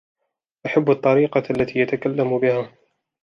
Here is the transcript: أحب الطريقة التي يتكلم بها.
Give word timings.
أحب 0.65 0.89
الطريقة 0.89 1.43
التي 1.49 1.79
يتكلم 1.79 2.39
بها. 2.39 2.73